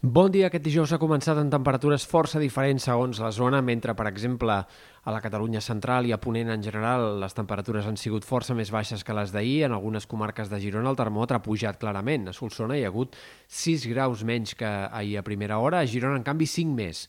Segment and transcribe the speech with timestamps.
[0.00, 0.46] Bon dia.
[0.46, 5.10] Aquest dijous ha començat en temperatures força diferents segons la zona, mentre, per exemple, a
[5.10, 9.02] la Catalunya central i a Ponent en general les temperatures han sigut força més baixes
[9.02, 9.64] que les d'ahir.
[9.66, 12.28] En algunes comarques de Girona el termòmetre ha pujat clarament.
[12.30, 16.22] A Solsona hi ha hagut 6 graus menys que ahir a primera hora, a Girona,
[16.22, 17.08] en canvi, 5 més.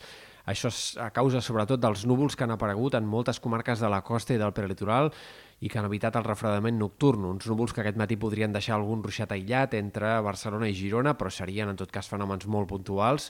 [0.50, 4.02] Això és a causa, sobretot, dels núvols que han aparegut en moltes comarques de la
[4.02, 5.12] costa i del prelitoral
[5.62, 7.28] i que han evitat el refredament nocturn.
[7.30, 11.30] Uns núvols que aquest matí podrien deixar algun ruixat aïllat entre Barcelona i Girona, però
[11.30, 13.30] serien, en tot cas, fenòmens molt puntuals.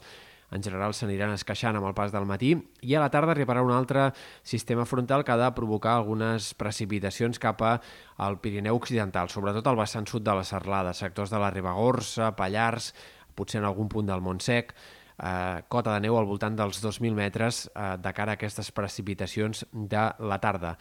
[0.56, 2.54] En general s'aniran esqueixant amb el pas del matí.
[2.82, 4.08] I a la tarda arribarà un altre
[4.42, 10.08] sistema frontal que ha de provocar algunes precipitacions cap al Pirineu Occidental, sobretot al vessant
[10.10, 12.94] sud de la Serlada, sectors de la Ribagorça, Pallars,
[13.36, 14.74] potser en algun punt del Montsec,
[15.20, 19.66] eh, cota de neu al voltant dels 2.000 metres eh, de cara a aquestes precipitacions
[19.72, 20.78] de la tarda.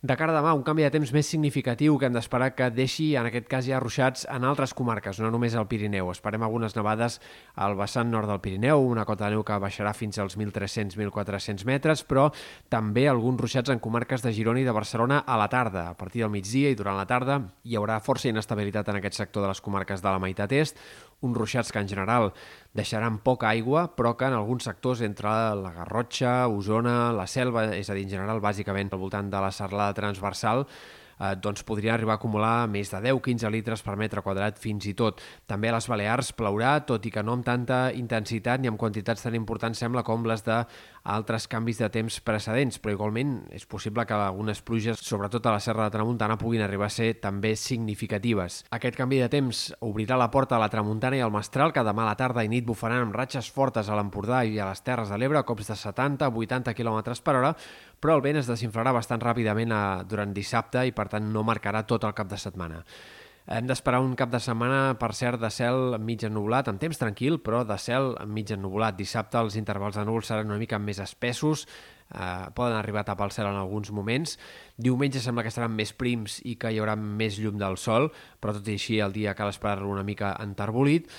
[0.00, 3.10] De cara a demà, un canvi de temps més significatiu que hem d'esperar que deixi,
[3.20, 6.08] en aquest cas, ja ruixats en altres comarques, no només al Pirineu.
[6.08, 7.18] Esperem algunes nevades
[7.60, 12.04] al vessant nord del Pirineu, una cota de neu que baixarà fins als 1.300-1.400 metres,
[12.08, 12.30] però
[12.72, 15.90] també alguns ruixats en comarques de Girona i de Barcelona a la tarda.
[15.90, 17.36] A partir del migdia i durant la tarda
[17.68, 20.80] hi haurà força inestabilitat en aquest sector de les comarques de la meitat est,
[21.20, 22.30] uns ruixats que en general
[22.76, 27.90] deixaran poca aigua, però que en alguns sectors entre la Garrotxa, Osona, la Selva, és
[27.90, 30.66] a dir, en general, bàsicament al voltant de la serlada transversal
[31.20, 34.94] eh, doncs podrien arribar a acumular més de 10-15 litres per metre quadrat fins i
[34.96, 35.20] tot.
[35.46, 39.26] També a les Balears plourà, tot i que no amb tanta intensitat ni amb quantitats
[39.26, 44.16] tan importants sembla com les d'altres canvis de temps precedents, però igualment és possible que
[44.16, 48.64] algunes pluges, sobretot a la Serra de Tramuntana, puguin arribar a ser també significatives.
[48.70, 52.06] Aquest canvi de temps obrirà la porta a la Tramuntana i al Mestral, que demà
[52.06, 55.12] a la tarda i nit bufaran amb ratxes fortes a l'Empordà i a les Terres
[55.12, 57.54] de l'Ebre, cops de 70-80 km per hora,
[58.00, 61.44] però el vent es desinflarà bastant ràpidament a, eh, durant dissabte i per tant no
[61.46, 62.84] marcarà tot el cap de setmana.
[63.50, 67.40] Hem d'esperar un cap de setmana, per cert, de cel mig ennublat, en temps tranquil,
[67.42, 68.94] però de cel mig ennublat.
[68.98, 71.66] Dissabte els intervals de núvols seran una mica més espessos,
[72.14, 74.38] eh, poden arribar a tapar el cel en alguns moments.
[74.80, 78.54] Diumenge sembla que estaran més prims i que hi haurà més llum del sol, però
[78.56, 81.10] tot i així el dia cal esperar-lo una mica enterbolit.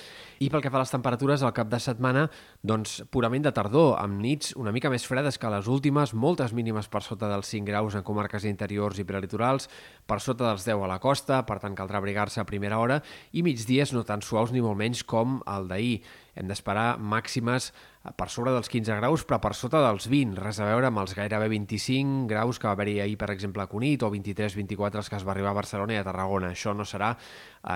[0.42, 2.24] I pel que fa a les temperatures, al cap de setmana,
[2.66, 6.88] doncs purament de tardor, amb nits una mica més fredes que les últimes, moltes mínimes
[6.90, 9.68] per sota dels 5 graus en comarques interiors i prelitorals,
[10.06, 12.98] per sota dels 10 a la costa, per tant caldrà abrigar-se a primera hora,
[13.30, 16.02] i migdies no tan suaus ni molt menys com el d'ahir.
[16.34, 17.70] Hem d'esperar màximes
[18.16, 21.12] per sobre dels 15 graus, però per sota dels 20, res a veure amb els
[21.18, 25.20] gairebé 25 graus que va haver-hi ahir, per exemple, a Cunit, o 23-24 els que
[25.20, 26.54] es va arribar a Barcelona i a Tarragona.
[26.56, 27.12] Això no serà,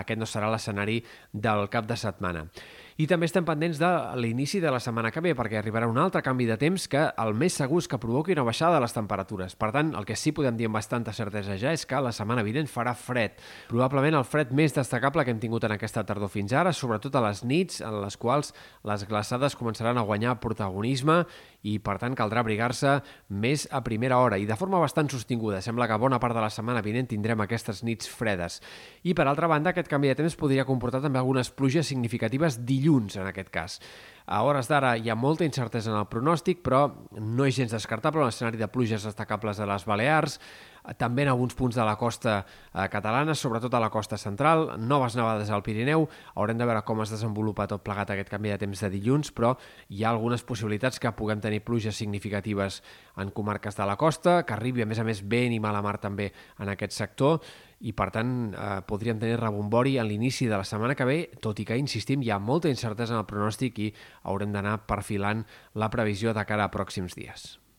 [0.01, 1.03] aquest no serà l'escenari
[1.33, 2.47] del cap de setmana.
[2.97, 6.23] I també estem pendents de l'inici de la setmana que ve, perquè arribarà un altre
[6.25, 9.53] canvi de temps que el més segur és que provoqui una baixada de les temperatures.
[9.53, 12.41] Per tant, el que sí podem dir amb bastanta certesa ja és que la setmana
[12.47, 13.35] vinent farà fred.
[13.69, 17.23] Probablement el fred més destacable que hem tingut en aquesta tardor fins ara, sobretot a
[17.27, 18.55] les nits, en les quals
[18.89, 21.19] les glaçades començaran a guanyar protagonisme
[21.67, 22.97] i, per tant, caldrà abrigar-se
[23.29, 25.61] més a primera hora i de forma bastant sostinguda.
[25.61, 28.63] Sembla que bona part de la setmana vinent tindrem aquestes nits fredes.
[29.05, 32.86] I, per altra banda, aquest canvi de temps podria comportar també algunes pluges significatives dilluns,
[33.21, 33.81] en aquest cas.
[34.27, 38.25] A hores d'ara hi ha molta incertesa en el pronòstic, però no és gens descartable
[38.25, 40.41] un escenari de pluges destacables a les Balears,
[40.95, 45.17] també en alguns punts de la costa eh, catalana, sobretot a la costa central, noves
[45.19, 48.85] nevades al Pirineu, haurem de veure com es desenvolupa tot plegat aquest canvi de temps
[48.85, 49.55] de dilluns, però
[49.91, 52.83] hi ha algunes possibilitats que puguem tenir pluges significatives
[53.17, 55.99] en comarques de la costa, que arribi a més a més vent i mala mar
[55.99, 56.31] també
[56.61, 57.41] en aquest sector,
[57.81, 61.61] i per tant eh, podríem tenir rebombori a l'inici de la setmana que ve, tot
[61.61, 63.93] i que, insistim, hi ha molta incertesa en el pronòstic i
[64.25, 67.57] haurem d'anar perfilant la previsió de cara a pròxims dies.